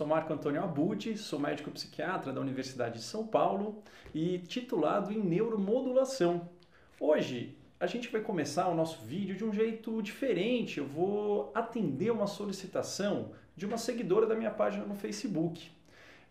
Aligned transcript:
sou 0.00 0.06
Marco 0.06 0.32
Antônio 0.32 0.64
Abud, 0.64 1.14
sou 1.18 1.38
médico 1.38 1.70
psiquiatra 1.70 2.32
da 2.32 2.40
Universidade 2.40 2.94
de 2.94 3.04
São 3.04 3.26
Paulo 3.26 3.82
e 4.14 4.38
titulado 4.38 5.12
em 5.12 5.18
neuromodulação. 5.18 6.48
Hoje 6.98 7.54
a 7.78 7.86
gente 7.86 8.08
vai 8.08 8.22
começar 8.22 8.68
o 8.68 8.74
nosso 8.74 9.04
vídeo 9.04 9.36
de 9.36 9.44
um 9.44 9.52
jeito 9.52 10.00
diferente. 10.00 10.78
Eu 10.78 10.86
vou 10.86 11.52
atender 11.54 12.10
uma 12.10 12.26
solicitação 12.26 13.32
de 13.54 13.66
uma 13.66 13.76
seguidora 13.76 14.26
da 14.26 14.34
minha 14.34 14.50
página 14.50 14.86
no 14.86 14.94
Facebook. 14.94 15.70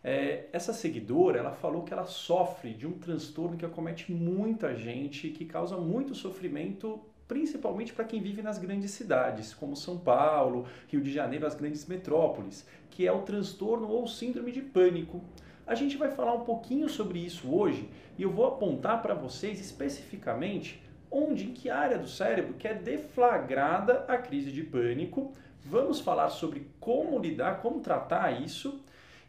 É, 0.02 0.46
essa 0.52 0.72
seguidora, 0.72 1.38
ela 1.38 1.52
falou 1.52 1.84
que 1.84 1.92
ela 1.92 2.06
sofre 2.06 2.74
de 2.74 2.88
um 2.88 2.98
transtorno 2.98 3.56
que 3.56 3.64
acomete 3.64 4.10
muita 4.10 4.74
gente, 4.74 5.28
que 5.28 5.44
causa 5.44 5.76
muito 5.76 6.12
sofrimento 6.12 7.00
principalmente 7.30 7.92
para 7.92 8.04
quem 8.04 8.20
vive 8.20 8.42
nas 8.42 8.58
grandes 8.58 8.90
cidades, 8.90 9.54
como 9.54 9.76
São 9.76 9.96
Paulo, 9.96 10.66
Rio 10.88 11.00
de 11.00 11.12
Janeiro, 11.12 11.46
as 11.46 11.54
grandes 11.54 11.86
metrópoles, 11.86 12.66
que 12.90 13.06
é 13.06 13.12
o 13.12 13.22
transtorno 13.22 13.88
ou 13.88 14.08
síndrome 14.08 14.50
de 14.50 14.60
pânico. 14.60 15.22
A 15.64 15.76
gente 15.76 15.96
vai 15.96 16.10
falar 16.10 16.34
um 16.34 16.40
pouquinho 16.40 16.88
sobre 16.88 17.20
isso 17.20 17.54
hoje 17.54 17.88
e 18.18 18.24
eu 18.24 18.32
vou 18.32 18.46
apontar 18.46 19.00
para 19.00 19.14
vocês 19.14 19.60
especificamente 19.60 20.82
onde, 21.08 21.44
em 21.44 21.54
que 21.54 21.70
área 21.70 21.96
do 21.96 22.08
cérebro 22.08 22.54
que 22.54 22.66
é 22.66 22.74
deflagrada 22.74 24.04
a 24.08 24.18
crise 24.18 24.50
de 24.50 24.64
pânico. 24.64 25.32
Vamos 25.64 26.00
falar 26.00 26.30
sobre 26.30 26.66
como 26.80 27.16
lidar, 27.16 27.62
como 27.62 27.78
tratar 27.78 28.42
isso 28.42 28.80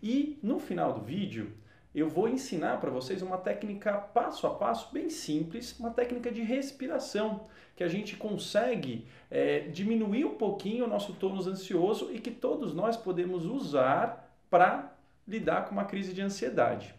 e 0.01 0.39
no 0.41 0.59
final 0.59 0.91
do 0.91 1.01
vídeo 1.01 1.53
eu 1.93 2.07
vou 2.07 2.27
ensinar 2.27 2.79
para 2.79 2.89
vocês 2.89 3.21
uma 3.21 3.37
técnica 3.37 3.93
passo 3.93 4.47
a 4.47 4.55
passo 4.55 4.93
bem 4.93 5.09
simples, 5.09 5.77
uma 5.77 5.91
técnica 5.91 6.31
de 6.31 6.41
respiração, 6.41 7.47
que 7.75 7.83
a 7.83 7.87
gente 7.87 8.15
consegue 8.15 9.05
é, 9.29 9.59
diminuir 9.61 10.23
um 10.23 10.35
pouquinho 10.35 10.85
o 10.85 10.87
nosso 10.87 11.13
tônus 11.13 11.47
ansioso 11.47 12.09
e 12.13 12.19
que 12.19 12.31
todos 12.31 12.73
nós 12.73 12.95
podemos 12.95 13.45
usar 13.45 14.33
para 14.49 14.95
lidar 15.27 15.65
com 15.65 15.71
uma 15.73 15.83
crise 15.83 16.13
de 16.13 16.21
ansiedade. 16.21 16.95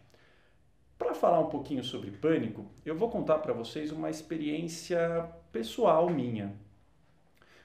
Para 0.99 1.15
falar 1.15 1.41
um 1.41 1.49
pouquinho 1.49 1.83
sobre 1.83 2.11
pânico, 2.11 2.71
eu 2.85 2.95
vou 2.95 3.11
contar 3.11 3.39
para 3.39 3.53
vocês 3.53 3.91
uma 3.91 4.11
experiência 4.11 5.27
pessoal 5.51 6.09
minha. 6.11 6.55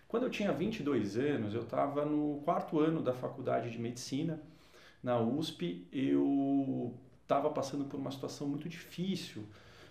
Quando 0.07 0.23
eu 0.23 0.29
tinha 0.29 0.53
22 0.53 1.17
anos, 1.17 1.53
eu 1.53 1.61
estava 1.61 2.05
no 2.05 2.41
quarto 2.45 2.79
ano 2.79 3.01
da 3.01 3.13
faculdade 3.13 3.69
de 3.69 3.77
medicina 3.77 4.41
na 5.03 5.19
USP, 5.19 5.87
eu 5.91 6.93
estava 7.27 7.49
passando 7.49 7.83
por 7.83 7.99
uma 7.99 8.09
situação 8.09 8.47
muito 8.47 8.69
difícil. 8.69 9.43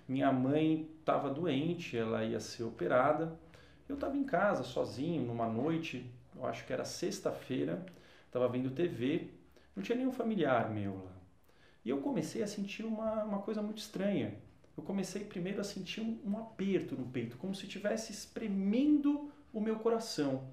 Minha 0.08 0.32
mãe 0.32 0.88
estava 0.98 1.28
doente, 1.28 1.94
ela 1.94 2.24
ia 2.24 2.40
ser 2.40 2.64
operada. 2.64 3.38
Eu 3.86 3.96
estava 3.96 4.16
em 4.16 4.24
casa 4.24 4.64
sozinho 4.64 5.22
numa 5.22 5.46
noite, 5.46 6.10
eu 6.34 6.46
acho 6.46 6.66
que 6.66 6.72
era 6.72 6.84
sexta-feira, 6.84 7.84
estava 8.26 8.48
vendo 8.48 8.70
TV, 8.70 9.28
não 9.76 9.82
tinha 9.82 9.96
nenhum 9.98 10.12
familiar 10.12 10.70
meu 10.70 10.94
lá. 10.94 11.12
E 11.84 11.90
eu 11.90 11.98
comecei 11.98 12.42
a 12.42 12.46
sentir 12.46 12.84
uma, 12.84 13.22
uma 13.22 13.38
coisa 13.40 13.60
muito 13.60 13.78
estranha. 13.78 14.34
Eu 14.74 14.82
comecei 14.82 15.22
primeiro 15.22 15.60
a 15.60 15.64
sentir 15.64 16.00
um, 16.00 16.18
um 16.24 16.38
aperto 16.38 16.96
no 16.96 17.06
peito, 17.06 17.36
como 17.36 17.54
se 17.54 17.66
estivesse 17.66 18.12
espremendo 18.12 19.30
o 19.52 19.60
meu 19.60 19.76
coração. 19.78 20.48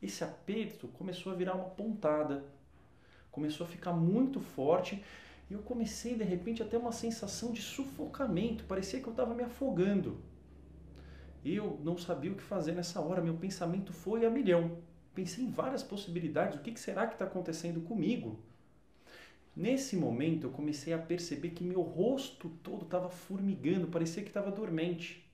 Esse 0.00 0.22
aperto 0.22 0.86
começou 0.88 1.32
a 1.32 1.34
virar 1.34 1.54
uma 1.54 1.70
pontada, 1.70 2.44
começou 3.30 3.66
a 3.66 3.68
ficar 3.68 3.92
muito 3.92 4.40
forte 4.40 5.02
e 5.50 5.54
eu 5.54 5.60
comecei 5.60 6.14
de 6.14 6.24
repente 6.24 6.62
a 6.62 6.66
ter 6.66 6.76
uma 6.76 6.92
sensação 6.92 7.52
de 7.52 7.62
sufocamento, 7.62 8.64
parecia 8.64 9.00
que 9.00 9.06
eu 9.06 9.12
estava 9.12 9.34
me 9.34 9.42
afogando. 9.42 10.18
Eu 11.44 11.80
não 11.82 11.96
sabia 11.96 12.32
o 12.32 12.34
que 12.34 12.42
fazer 12.42 12.72
nessa 12.72 13.00
hora, 13.00 13.22
meu 13.22 13.34
pensamento 13.34 13.92
foi 13.92 14.26
a 14.26 14.30
milhão. 14.30 14.78
Pensei 15.14 15.44
em 15.44 15.50
várias 15.50 15.82
possibilidades, 15.82 16.58
o 16.58 16.62
que 16.62 16.78
será 16.78 17.06
que 17.06 17.14
está 17.14 17.24
acontecendo 17.24 17.80
comigo? 17.80 18.38
Nesse 19.56 19.96
momento 19.96 20.46
eu 20.46 20.50
comecei 20.50 20.92
a 20.92 20.98
perceber 20.98 21.50
que 21.50 21.64
meu 21.64 21.82
rosto 21.82 22.48
todo 22.62 22.84
estava 22.84 23.08
formigando, 23.08 23.88
parecia 23.88 24.22
que 24.22 24.28
estava 24.28 24.50
dormente. 24.50 25.28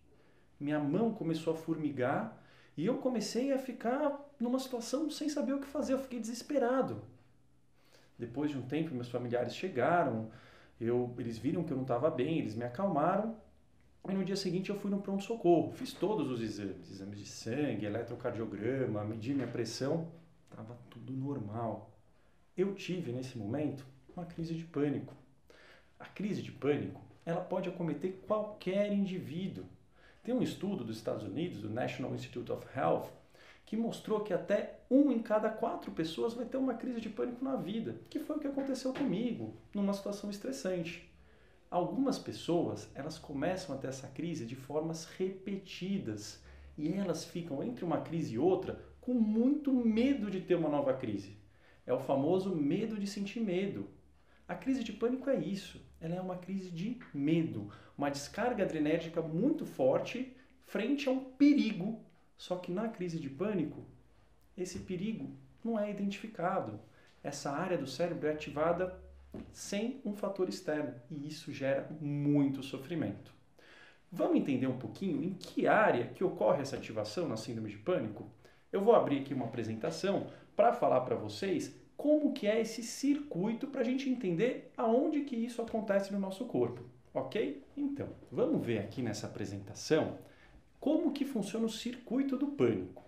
Minha 0.58 0.78
mão 0.78 1.12
começou 1.12 1.52
a 1.52 1.56
formigar 1.56 2.42
e 2.76 2.86
eu 2.86 2.98
comecei 2.98 3.52
a 3.52 3.58
ficar 3.58 4.18
numa 4.40 4.58
situação 4.58 5.10
sem 5.10 5.28
saber 5.28 5.52
o 5.52 5.60
que 5.60 5.66
fazer, 5.66 5.92
eu 5.92 5.98
fiquei 5.98 6.20
desesperado. 6.20 7.02
Depois 8.18 8.50
de 8.50 8.58
um 8.58 8.62
tempo, 8.62 8.94
meus 8.94 9.08
familiares 9.08 9.54
chegaram, 9.54 10.30
eu, 10.80 11.14
eles 11.18 11.38
viram 11.38 11.64
que 11.64 11.72
eu 11.72 11.76
não 11.76 11.82
estava 11.82 12.10
bem, 12.10 12.38
eles 12.38 12.54
me 12.54 12.64
acalmaram. 12.64 13.36
E 14.08 14.12
no 14.12 14.24
dia 14.24 14.36
seguinte 14.36 14.70
eu 14.70 14.78
fui 14.78 14.90
no 14.90 15.00
pronto-socorro, 15.00 15.72
fiz 15.72 15.92
todos 15.92 16.30
os 16.30 16.42
exames, 16.42 16.90
exames 16.90 17.18
de 17.18 17.26
sangue, 17.26 17.86
eletrocardiograma, 17.86 19.02
medi 19.02 19.32
minha 19.32 19.46
pressão, 19.46 20.08
estava 20.50 20.78
tudo 20.90 21.12
normal. 21.12 21.90
Eu 22.56 22.74
tive 22.74 23.12
nesse 23.12 23.38
momento 23.38 23.84
uma 24.14 24.26
crise 24.26 24.54
de 24.54 24.64
pânico. 24.64 25.14
A 25.98 26.04
crise 26.04 26.42
de 26.42 26.52
pânico, 26.52 27.00
ela 27.24 27.40
pode 27.40 27.68
acometer 27.68 28.22
qualquer 28.26 28.92
indivíduo. 28.92 29.64
Tem 30.22 30.34
um 30.34 30.42
estudo 30.42 30.84
dos 30.84 30.96
Estados 30.98 31.24
Unidos, 31.24 31.62
do 31.62 31.70
National 31.70 32.14
Institute 32.14 32.52
of 32.52 32.66
Health, 32.76 33.08
que 33.66 33.76
mostrou 33.76 34.20
que 34.20 34.32
até 34.32 34.80
um 34.90 35.10
em 35.10 35.20
cada 35.20 35.48
quatro 35.48 35.90
pessoas 35.90 36.34
vai 36.34 36.44
ter 36.44 36.56
uma 36.56 36.74
crise 36.74 37.00
de 37.00 37.08
pânico 37.08 37.44
na 37.44 37.56
vida, 37.56 38.00
que 38.10 38.18
foi 38.18 38.36
o 38.36 38.38
que 38.38 38.46
aconteceu 38.46 38.92
comigo, 38.92 39.56
numa 39.74 39.92
situação 39.92 40.30
estressante. 40.30 41.10
Algumas 41.70 42.18
pessoas, 42.18 42.90
elas 42.94 43.18
começam 43.18 43.74
a 43.74 43.78
ter 43.78 43.88
essa 43.88 44.06
crise 44.08 44.46
de 44.46 44.54
formas 44.54 45.06
repetidas 45.06 46.42
e 46.76 46.92
elas 46.92 47.24
ficam 47.24 47.62
entre 47.62 47.84
uma 47.84 48.00
crise 48.00 48.34
e 48.34 48.38
outra 48.38 48.84
com 49.00 49.14
muito 49.14 49.72
medo 49.72 50.30
de 50.30 50.40
ter 50.40 50.54
uma 50.54 50.68
nova 50.68 50.94
crise. 50.94 51.36
É 51.86 51.92
o 51.92 52.00
famoso 52.00 52.54
medo 52.54 52.98
de 52.98 53.06
sentir 53.06 53.40
medo. 53.40 53.88
A 54.46 54.54
crise 54.54 54.84
de 54.84 54.92
pânico 54.92 55.28
é 55.30 55.36
isso, 55.36 55.80
ela 56.00 56.14
é 56.14 56.20
uma 56.20 56.36
crise 56.36 56.70
de 56.70 56.98
medo, 57.12 57.70
uma 57.96 58.10
descarga 58.10 58.62
adrenérgica 58.62 59.22
muito 59.22 59.64
forte 59.64 60.36
frente 60.66 61.08
a 61.08 61.12
um 61.12 61.20
perigo 61.20 62.03
só 62.36 62.56
que 62.56 62.72
na 62.72 62.88
crise 62.88 63.18
de 63.18 63.30
pânico, 63.30 63.84
esse 64.56 64.80
perigo 64.80 65.30
não 65.64 65.78
é 65.78 65.90
identificado. 65.90 66.78
Essa 67.22 67.50
área 67.50 67.78
do 67.78 67.86
cérebro 67.86 68.28
é 68.28 68.32
ativada 68.32 69.00
sem 69.52 70.00
um 70.04 70.14
fator 70.14 70.48
externo 70.48 70.94
e 71.10 71.26
isso 71.26 71.52
gera 71.52 71.88
muito 72.00 72.62
sofrimento. 72.62 73.32
Vamos 74.12 74.36
entender 74.36 74.66
um 74.66 74.78
pouquinho 74.78 75.24
em 75.24 75.34
que 75.34 75.66
área 75.66 76.06
que 76.06 76.22
ocorre 76.22 76.62
essa 76.62 76.76
ativação 76.76 77.28
na 77.28 77.36
síndrome 77.36 77.70
de 77.70 77.78
pânico? 77.78 78.30
Eu 78.70 78.82
vou 78.82 78.94
abrir 78.94 79.20
aqui 79.20 79.34
uma 79.34 79.46
apresentação 79.46 80.28
para 80.54 80.72
falar 80.72 81.00
para 81.00 81.16
vocês 81.16 81.74
como 81.96 82.32
que 82.32 82.46
é 82.46 82.60
esse 82.60 82.82
circuito 82.82 83.66
para 83.66 83.80
a 83.80 83.84
gente 83.84 84.08
entender 84.08 84.72
aonde 84.76 85.22
que 85.22 85.36
isso 85.36 85.62
acontece 85.62 86.12
no 86.12 86.18
nosso 86.18 86.44
corpo, 86.44 86.82
ok? 87.12 87.64
Então, 87.76 88.08
vamos 88.30 88.64
ver 88.64 88.78
aqui 88.78 89.02
nessa 89.02 89.26
apresentação 89.26 90.18
como 90.84 91.12
que 91.12 91.24
funciona 91.24 91.64
o 91.64 91.70
circuito 91.70 92.36
do 92.36 92.48
pânico. 92.48 93.02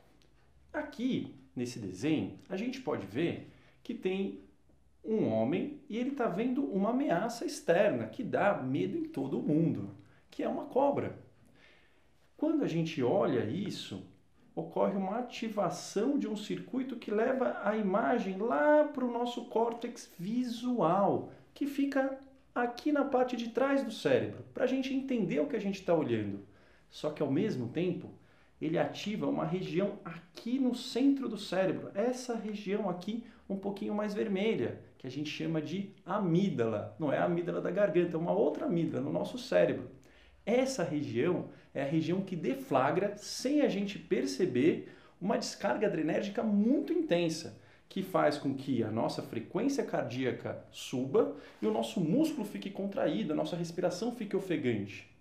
Aqui, 0.72 1.34
nesse 1.54 1.78
desenho, 1.78 2.38
a 2.48 2.56
gente 2.56 2.80
pode 2.80 3.06
ver 3.06 3.52
que 3.82 3.92
tem 3.92 4.40
um 5.04 5.28
homem 5.28 5.82
e 5.86 5.98
ele 5.98 6.12
está 6.12 6.26
vendo 6.26 6.64
uma 6.64 6.88
ameaça 6.88 7.44
externa 7.44 8.06
que 8.06 8.22
dá 8.22 8.54
medo 8.54 8.96
em 8.96 9.04
todo 9.04 9.42
mundo, 9.42 9.94
que 10.30 10.42
é 10.42 10.48
uma 10.48 10.64
cobra. 10.64 11.18
Quando 12.34 12.64
a 12.64 12.66
gente 12.66 13.02
olha 13.02 13.44
isso, 13.44 14.06
ocorre 14.54 14.96
uma 14.96 15.18
ativação 15.18 16.18
de 16.18 16.26
um 16.26 16.34
circuito 16.34 16.96
que 16.96 17.10
leva 17.10 17.60
a 17.62 17.76
imagem 17.76 18.38
lá 18.38 18.84
para 18.84 19.04
o 19.04 19.12
nosso 19.12 19.50
córtex 19.50 20.10
visual, 20.18 21.30
que 21.52 21.66
fica 21.66 22.18
aqui 22.54 22.90
na 22.90 23.04
parte 23.04 23.36
de 23.36 23.50
trás 23.50 23.84
do 23.84 23.92
cérebro, 23.92 24.46
para 24.54 24.64
a 24.64 24.66
gente 24.66 24.94
entender 24.94 25.40
o 25.40 25.46
que 25.46 25.56
a 25.56 25.60
gente 25.60 25.80
está 25.80 25.94
olhando. 25.94 26.55
Só 26.90 27.10
que 27.10 27.22
ao 27.22 27.30
mesmo 27.30 27.68
tempo, 27.68 28.10
ele 28.60 28.78
ativa 28.78 29.26
uma 29.26 29.44
região 29.44 29.98
aqui 30.04 30.58
no 30.58 30.74
centro 30.74 31.28
do 31.28 31.36
cérebro, 31.36 31.90
essa 31.94 32.34
região 32.34 32.88
aqui 32.88 33.24
um 33.48 33.56
pouquinho 33.56 33.94
mais 33.94 34.14
vermelha, 34.14 34.80
que 34.98 35.06
a 35.06 35.10
gente 35.10 35.30
chama 35.30 35.60
de 35.60 35.90
amígdala. 36.04 36.96
Não 36.98 37.12
é 37.12 37.18
a 37.18 37.24
amígdala 37.24 37.60
da 37.60 37.70
garganta, 37.70 38.16
é 38.16 38.20
uma 38.20 38.32
outra 38.32 38.66
amígdala 38.66 39.04
no 39.04 39.12
nosso 39.12 39.38
cérebro. 39.38 39.90
Essa 40.44 40.82
região 40.82 41.48
é 41.74 41.82
a 41.82 41.86
região 41.86 42.20
que 42.22 42.34
deflagra, 42.34 43.16
sem 43.16 43.60
a 43.60 43.68
gente 43.68 43.98
perceber, 43.98 44.88
uma 45.20 45.36
descarga 45.36 45.86
adrenérgica 45.86 46.42
muito 46.42 46.92
intensa, 46.92 47.60
que 47.88 48.02
faz 48.02 48.38
com 48.38 48.54
que 48.54 48.82
a 48.82 48.90
nossa 48.90 49.22
frequência 49.22 49.84
cardíaca 49.84 50.64
suba 50.70 51.36
e 51.60 51.66
o 51.66 51.72
nosso 51.72 52.00
músculo 52.00 52.46
fique 52.46 52.70
contraído, 52.70 53.32
a 53.32 53.36
nossa 53.36 53.56
respiração 53.56 54.14
fique 54.14 54.36
ofegante. 54.36 55.15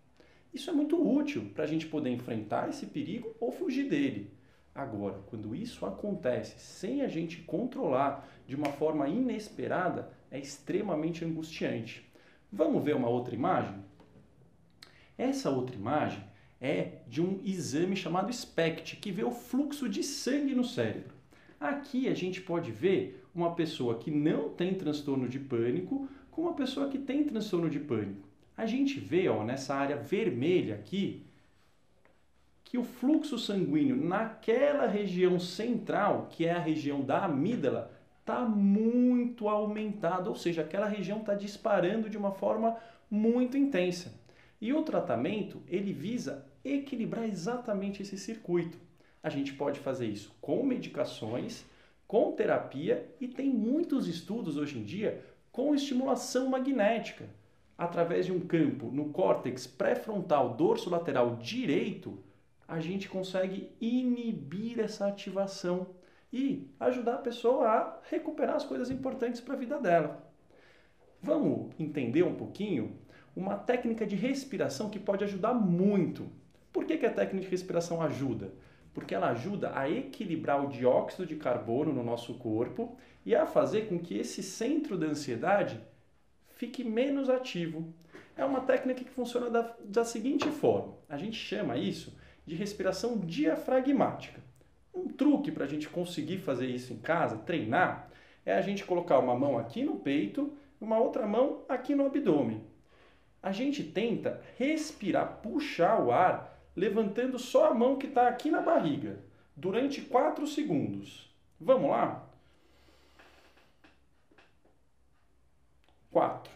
Isso 0.56 0.69
é 0.69 0.74
muito 0.74 0.96
útil 0.96 1.52
para 1.54 1.66
a 1.66 1.68
gente 1.68 1.86
poder 1.86 2.10
enfrentar 2.12 2.69
esse 2.69 2.86
perigo 2.86 3.36
ou 3.42 3.52
fugir 3.52 3.90
dele. 3.90 4.31
Agora, 4.74 5.19
quando 5.25 5.54
isso 5.54 5.86
acontece 5.86 6.57
sem 6.57 7.02
a 7.02 7.10
gente 7.10 7.42
controlar 7.42 8.25
de 8.48 8.56
uma 8.56 8.72
forma 8.72 9.06
inesperada, 9.10 10.13
é 10.31 10.40
extremamente 10.40 11.25
angustiante. 11.25 12.10
Vamos 12.50 12.81
ver 12.81 12.96
uma 12.96 13.10
outra 13.10 13.36
imagem? 13.36 13.75
Essa 15.18 15.50
outra 15.50 15.75
imagem 15.75 16.24
é 16.62 17.00
de 17.06 17.22
um 17.22 17.42
exame 17.44 17.98
chamado 17.98 18.31
SPECT, 18.31 18.96
que 18.96 19.12
vê 19.12 19.25
o 19.25 19.31
fluxo 19.31 19.90
de 19.90 20.01
sangue 20.04 20.56
no 20.56 20.63
cérebro. 20.63 21.13
Aqui 21.60 22.08
a 22.08 22.13
gente 22.13 22.40
pode 22.40 22.72
ver 22.72 23.28
uma 23.36 23.54
pessoa 23.56 23.98
que 23.98 24.10
não 24.10 24.48
tem 24.51 24.74
transtorno 24.74 25.28
de 25.28 25.38
pânico 25.38 26.08
com 26.31 26.44
uma 26.44 26.54
pessoa 26.54 26.88
que 26.88 26.98
tem 26.98 27.25
transtorno 27.25 27.69
de 27.69 27.81
pânico. 27.81 28.25
A 28.57 28.66
gente 28.66 29.00
vê 29.00 29.28
ó, 29.28 29.44
nessa 29.44 29.75
área 29.75 29.98
vermelha 29.98 30.75
aqui 30.75 31.25
que 32.63 32.78
o 32.78 32.84
fluxo 32.84 33.38
sanguíneo 33.38 33.96
naquela 33.96 34.88
região 34.88 35.40
central, 35.40 36.28
que 36.31 36.46
é 36.46 36.52
a 36.52 36.60
região 36.60 37.02
da 37.02 37.24
amígdala, 37.24 37.92
está 38.19 38.42
muito 38.42 39.48
aumentado, 39.48 40.30
ou 40.30 40.36
seja, 40.36 40.62
aquela 40.62 40.88
região 40.88 41.19
está 41.19 41.36
disparando 41.36 42.10
de 42.10 42.18
uma 42.18 42.31
forma 42.31 42.75
muito 43.10 43.56
intensa. 43.56 44.13
E 44.60 44.74
o 44.74 44.81
tratamento 44.81 45.62
ele 45.68 45.94
visa 45.94 46.44
equilibrar 46.63 47.25
exatamente 47.25 48.01
esse 48.01 48.18
circuito. 48.18 48.80
A 49.22 49.30
gente 49.30 49.54
pode 49.54 49.80
fazer 49.80 50.08
isso 50.08 50.36
com 50.42 50.63
medicações, 50.63 51.66
com 52.08 52.31
terapia 52.31 53.08
e 53.22 53.28
tem 53.28 53.50
muitos 53.50 54.08
estudos 54.08 54.58
hoje 54.58 54.80
em 54.80 54.84
dia 54.84 55.24
com 55.51 55.74
estimulação 55.74 56.50
magnética. 56.50 57.25
Através 57.77 58.25
de 58.25 58.31
um 58.31 58.39
campo 58.39 58.89
no 58.92 59.10
córtex 59.10 59.68
pré-frontal 59.68 60.56
dorso-lateral 60.56 61.36
direito, 61.36 62.18
a 62.68 62.80
gente 62.80 63.10
consegue 63.10 63.72
inibir 63.81 64.80
essa 64.80 65.07
ativação 65.07 65.88
e 66.31 66.69
ajudar 66.80 67.16
a 67.16 67.19
pessoa 67.19 67.68
a 67.68 68.00
recuperar 68.10 68.56
as 68.56 68.66
coisas 68.66 68.89
importantes 68.89 69.42
para 69.42 69.54
a 69.54 69.57
vida 69.57 69.80
dela. 69.80 70.25
Vamos 71.22 71.74
entender 71.80 72.24
um 72.24 72.36
pouquinho 72.36 72.98
uma 73.36 73.56
técnica 73.56 74.06
de 74.06 74.16
respiração 74.16 74.89
que 74.89 75.00
pode 75.00 75.24
ajudar 75.25 75.54
muito. 75.54 76.30
Por 76.72 76.86
que, 76.86 76.98
que 76.98 77.06
a 77.06 77.13
técnica 77.13 77.45
de 77.45 77.51
respiração 77.51 78.01
ajuda? 78.01 78.54
Porque 78.94 79.13
ela 79.13 79.31
ajuda 79.31 79.77
a 79.77 79.89
equilibrar 79.89 80.63
o 80.63 80.69
dióxido 80.69 81.25
de 81.25 81.36
carbono 81.36 81.92
no 81.92 82.04
nosso 82.04 82.36
corpo 82.36 82.95
e 83.25 83.36
a 83.36 83.45
fazer 83.45 83.89
com 83.89 84.00
que 84.00 84.18
esse 84.18 84.42
centro 84.42 84.98
da 84.98 85.07
ansiedade 85.07 85.81
fique 86.56 86.84
menos 86.84 87.30
ativo. 87.30 87.94
É 88.36 88.44
uma 88.44 88.62
técnica 88.62 89.04
que 89.04 89.12
funciona 89.12 89.50
da, 89.50 89.75
da 89.84 90.04
seguinte 90.04 90.50
forma: 90.50 90.96
a 91.07 91.18
gente 91.18 91.38
chama 91.38 91.78
isso 91.78 92.18
de 92.46 92.56
respiração 92.56 93.19
diafragmática. 93.19 94.44
Um 94.94 95.07
truque 95.07 95.52
para 95.52 95.66
a 95.66 95.68
gente 95.68 95.90
conseguir 95.90 96.40
fazer 96.40 96.68
isso 96.68 96.94
em 96.94 96.98
casa, 96.98 97.38
treinar, 97.38 98.10
é 98.46 98.54
a 98.54 98.62
gente 98.62 98.84
colocar 98.84 99.19
uma 99.19 99.36
mão 99.36 99.57
aqui 99.57 99.84
no 99.84 99.98
peito 99.98 100.54
e 100.80 100.84
uma 100.84 100.98
outra 100.98 101.25
mão 101.28 101.63
aqui 101.68 101.96
no 101.96 102.06
abdômen 102.06 102.63
a 103.46 103.51
gente 103.51 103.84
tenta 103.84 104.42
respirar, 104.58 105.40
puxar 105.44 106.04
o 106.04 106.12
ar, 106.12 106.60
levantando 106.75 107.38
só 107.38 107.69
a 107.69 107.74
mão 107.75 107.96
que 107.96 108.08
está 108.08 108.28
aqui 108.28 108.50
na 108.50 108.60
barriga, 108.60 109.19
durante 109.56 110.01
4 110.01 110.48
segundos. 110.48 111.31
Vamos 111.62 111.92
lá? 111.92 112.25
4. 116.16 116.50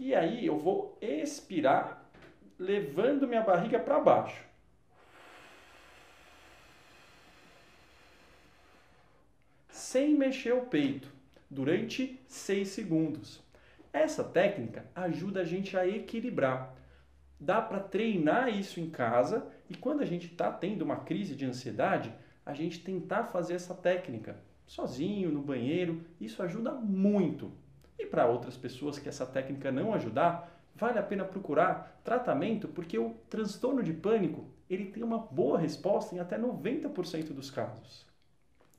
E 0.00 0.12
aí 0.12 0.44
eu 0.44 0.58
vou 0.58 0.98
expirar, 1.00 2.10
levando 2.58 3.28
minha 3.28 3.42
barriga 3.42 3.78
para 3.78 4.00
baixo. 4.00 4.44
Sem 9.68 10.16
mexer 10.16 10.52
o 10.52 10.66
peito, 10.66 11.08
durante 11.48 12.20
6 12.26 12.66
segundos. 12.66 13.40
Essa 13.92 14.24
técnica 14.24 14.84
ajuda 14.96 15.42
a 15.42 15.44
gente 15.44 15.76
a 15.76 15.86
equilibrar. 15.86 16.74
Dá 17.38 17.62
para 17.62 17.78
treinar 17.78 18.48
isso 18.48 18.80
em 18.80 18.90
casa 18.90 19.48
e 19.70 19.76
quando 19.76 20.00
a 20.00 20.06
gente 20.06 20.26
está 20.26 20.50
tendo 20.50 20.82
uma 20.82 20.96
crise 20.96 21.36
de 21.36 21.46
ansiedade, 21.46 22.12
a 22.44 22.52
gente 22.52 22.82
tentar 22.82 23.26
fazer 23.26 23.54
essa 23.54 23.76
técnica 23.76 24.42
sozinho, 24.66 25.30
no 25.30 25.40
banheiro, 25.40 26.04
isso 26.20 26.42
ajuda 26.42 26.72
muito. 26.72 27.52
E 27.98 28.06
para 28.06 28.26
outras 28.26 28.56
pessoas 28.56 28.98
que 28.98 29.08
essa 29.08 29.26
técnica 29.26 29.72
não 29.72 29.92
ajudar, 29.92 30.62
vale 30.74 30.98
a 30.98 31.02
pena 31.02 31.24
procurar 31.24 32.00
tratamento 32.04 32.68
porque 32.68 32.98
o 32.98 33.14
transtorno 33.28 33.82
de 33.82 33.92
pânico 33.92 34.46
ele 34.70 34.86
tem 34.86 35.02
uma 35.02 35.18
boa 35.18 35.58
resposta 35.58 36.14
em 36.14 36.20
até 36.20 36.38
90% 36.38 37.32
dos 37.32 37.50
casos. 37.50 38.06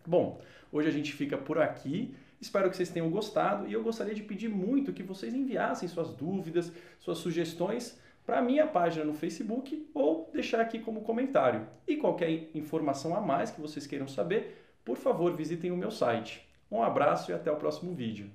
Bom, 0.06 0.40
hoje 0.72 0.88
a 0.88 0.92
gente 0.92 1.14
fica 1.14 1.38
por 1.38 1.60
aqui. 1.60 2.16
Espero 2.40 2.70
que 2.70 2.78
vocês 2.78 2.90
tenham 2.90 3.10
gostado 3.10 3.68
e 3.68 3.74
eu 3.74 3.84
gostaria 3.84 4.16
de 4.16 4.24
pedir 4.24 4.48
muito 4.48 4.94
que 4.94 5.04
vocês 5.04 5.34
enviassem 5.34 5.90
suas 5.90 6.14
dúvidas, 6.14 6.72
suas 7.00 7.18
sugestões 7.18 8.00
para 8.26 8.40
a 8.40 8.42
minha 8.42 8.66
página 8.66 9.04
no 9.04 9.14
Facebook 9.14 9.90
ou 9.94 10.30
deixar 10.32 10.62
aqui 10.62 10.80
como 10.80 11.02
comentário. 11.02 11.68
E 11.88 11.98
qualquer 11.98 12.50
informação 12.54 13.16
a 13.16 13.20
mais 13.20 13.52
que 13.52 13.60
vocês 13.60 13.86
queiram 13.86 14.08
saber, 14.08 14.64
por 14.86 14.96
favor, 14.96 15.36
visitem 15.36 15.72
o 15.72 15.78
meu 15.78 15.92
site. 15.92 16.48
Um 16.72 16.82
abraço 16.82 17.32
e 17.32 17.34
até 17.34 17.52
o 17.52 17.58
próximo 17.58 17.94
vídeo. 17.94 18.30